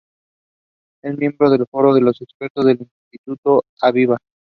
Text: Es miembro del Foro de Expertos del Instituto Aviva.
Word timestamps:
Es 1.03 1.15
miembro 1.15 1.51
del 1.51 1.67
Foro 1.69 1.93
de 1.93 1.99
Expertos 2.01 2.65
del 2.65 2.79
Instituto 3.03 3.61
Aviva. 3.83 4.17